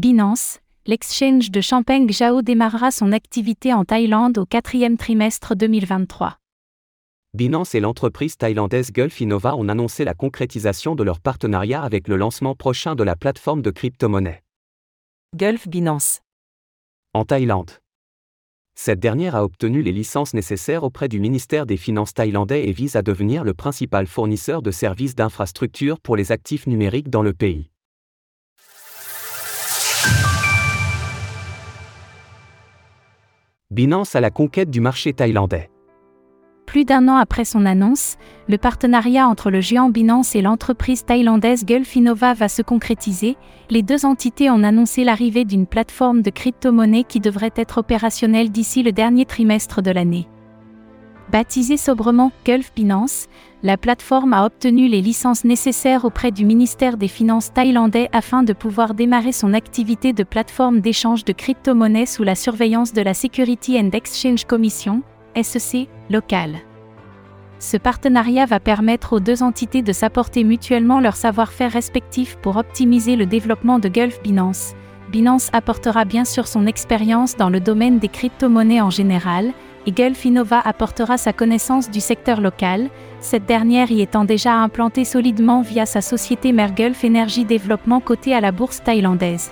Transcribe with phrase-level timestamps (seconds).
[0.00, 6.38] Binance, l'exchange de Champagne Zhao démarrera son activité en Thaïlande au quatrième trimestre 2023.
[7.34, 12.16] Binance et l'entreprise thaïlandaise Gulf Innova ont annoncé la concrétisation de leur partenariat avec le
[12.16, 14.42] lancement prochain de la plateforme de crypto-monnaie.
[15.36, 16.20] Gulf Binance.
[17.12, 17.72] En Thaïlande.
[18.74, 22.96] Cette dernière a obtenu les licences nécessaires auprès du ministère des Finances thaïlandais et vise
[22.96, 27.69] à devenir le principal fournisseur de services d'infrastructure pour les actifs numériques dans le pays.
[33.72, 35.70] Binance à la conquête du marché thaïlandais.
[36.66, 38.16] Plus d'un an après son annonce,
[38.48, 43.36] le partenariat entre le géant Binance et l'entreprise thaïlandaise Gulf Innova va se concrétiser.
[43.68, 48.82] Les deux entités ont annoncé l'arrivée d'une plateforme de crypto-monnaie qui devrait être opérationnelle d'ici
[48.82, 50.26] le dernier trimestre de l'année.
[51.30, 53.28] Baptisée sobrement Gulf Binance,
[53.62, 58.52] la plateforme a obtenu les licences nécessaires auprès du ministère des Finances thaïlandais afin de
[58.52, 63.78] pouvoir démarrer son activité de plateforme d'échange de crypto-monnaies sous la surveillance de la Security
[63.78, 65.02] and Exchange Commission,
[65.40, 66.56] SEC, locale.
[67.60, 73.14] Ce partenariat va permettre aux deux entités de s'apporter mutuellement leur savoir-faire respectif pour optimiser
[73.14, 74.74] le développement de Gulf Binance.
[75.12, 79.52] Binance apportera bien sûr son expérience dans le domaine des crypto-monnaies en général,
[79.86, 85.04] et Gulf Innova apportera sa connaissance du secteur local, cette dernière y étant déjà implantée
[85.04, 89.50] solidement via sa société mère Gulf Energy Développement cotée à la bourse thaïlandaise.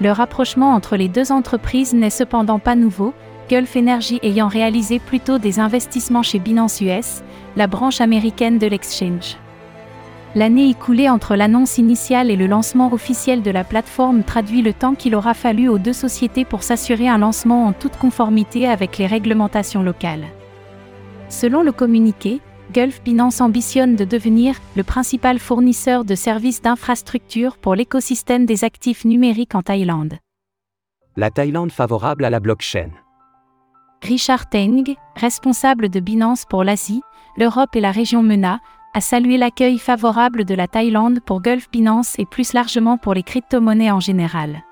[0.00, 3.12] Le rapprochement entre les deux entreprises n'est cependant pas nouveau,
[3.48, 7.22] Gulf Energy ayant réalisé plutôt des investissements chez Binance US,
[7.56, 9.36] la branche américaine de l'exchange.
[10.36, 14.94] L'année écoulée entre l'annonce initiale et le lancement officiel de la plateforme traduit le temps
[14.94, 19.08] qu'il aura fallu aux deux sociétés pour s'assurer un lancement en toute conformité avec les
[19.08, 20.26] réglementations locales.
[21.28, 22.40] Selon le communiqué,
[22.72, 29.04] Gulf Binance ambitionne de devenir le principal fournisseur de services d'infrastructure pour l'écosystème des actifs
[29.04, 30.14] numériques en Thaïlande.
[31.16, 32.90] La Thaïlande favorable à la blockchain.
[34.02, 37.02] Richard Teng, responsable de Binance pour l'Asie,
[37.36, 38.60] l'Europe et la région MENA,
[38.92, 43.22] a salué l'accueil favorable de la Thaïlande pour Gulf Binance et plus largement pour les
[43.22, 44.64] crypto-monnaies en général.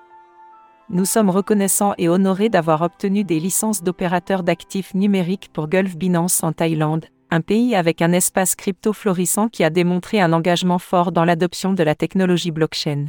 [0.91, 6.43] Nous sommes reconnaissants et honorés d'avoir obtenu des licences d'opérateurs d'actifs numériques pour Gulf Binance
[6.43, 11.13] en Thaïlande, un pays avec un espace crypto florissant qui a démontré un engagement fort
[11.13, 13.07] dans l'adoption de la technologie blockchain.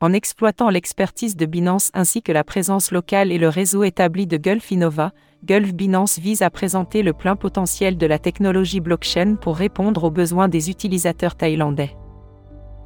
[0.00, 4.38] En exploitant l'expertise de Binance ainsi que la présence locale et le réseau établi de
[4.38, 5.12] Gulf Innova,
[5.42, 10.10] Gulf Binance vise à présenter le plein potentiel de la technologie blockchain pour répondre aux
[10.10, 11.96] besoins des utilisateurs thaïlandais.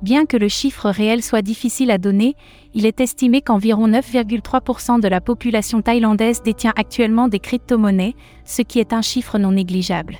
[0.03, 2.37] Bien que le chiffre réel soit difficile à donner,
[2.73, 8.79] il est estimé qu'environ 9,3% de la population thaïlandaise détient actuellement des crypto-monnaies, ce qui
[8.79, 10.19] est un chiffre non négligeable.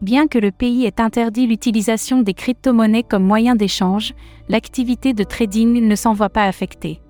[0.00, 4.14] Bien que le pays ait interdit l'utilisation des crypto-monnaies comme moyen d'échange,
[4.48, 7.00] l'activité de trading ne s'en voit pas affectée.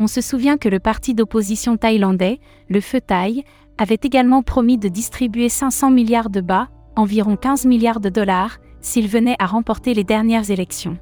[0.00, 3.44] On se souvient que le parti d'opposition thaïlandais, le Feu Thaï,
[3.78, 9.08] avait également promis de distribuer 500 milliards de bas, environ 15 milliards de dollars, s'il
[9.08, 10.98] venait à remporter les dernières élections.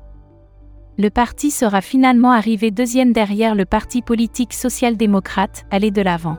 [0.98, 6.38] Le parti sera finalement arrivé deuxième derrière le parti politique social-démocrate, allé de l'avant.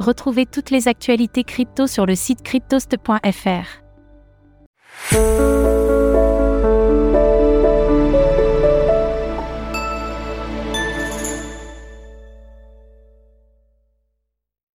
[0.00, 3.82] Retrouvez toutes les actualités crypto sur le site cryptost.fr.